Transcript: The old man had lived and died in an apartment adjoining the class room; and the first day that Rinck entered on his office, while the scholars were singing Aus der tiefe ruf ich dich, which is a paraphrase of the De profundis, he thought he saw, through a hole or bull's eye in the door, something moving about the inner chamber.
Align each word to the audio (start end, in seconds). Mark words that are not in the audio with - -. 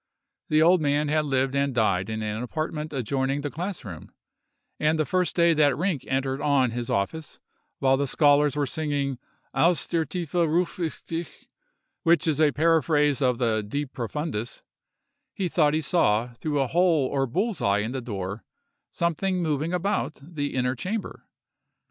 The 0.49 0.63
old 0.63 0.81
man 0.81 1.09
had 1.09 1.25
lived 1.27 1.53
and 1.53 1.75
died 1.75 2.09
in 2.09 2.23
an 2.23 2.41
apartment 2.41 2.91
adjoining 2.91 3.41
the 3.41 3.51
class 3.51 3.85
room; 3.85 4.11
and 4.79 4.97
the 4.97 5.05
first 5.05 5.35
day 5.35 5.53
that 5.53 5.75
Rinck 5.77 6.03
entered 6.07 6.41
on 6.41 6.71
his 6.71 6.89
office, 6.89 7.39
while 7.77 7.97
the 7.97 8.07
scholars 8.07 8.55
were 8.55 8.65
singing 8.65 9.19
Aus 9.53 9.85
der 9.85 10.05
tiefe 10.05 10.33
ruf 10.33 10.79
ich 10.79 11.03
dich, 11.03 11.45
which 12.01 12.25
is 12.25 12.41
a 12.41 12.51
paraphrase 12.51 13.21
of 13.21 13.37
the 13.37 13.61
De 13.61 13.85
profundis, 13.85 14.63
he 15.35 15.47
thought 15.47 15.75
he 15.75 15.81
saw, 15.81 16.33
through 16.33 16.59
a 16.59 16.65
hole 16.65 17.05
or 17.07 17.27
bull's 17.27 17.61
eye 17.61 17.77
in 17.81 17.91
the 17.91 18.01
door, 18.01 18.43
something 18.89 19.43
moving 19.43 19.71
about 19.71 20.17
the 20.23 20.55
inner 20.55 20.73
chamber. 20.73 21.27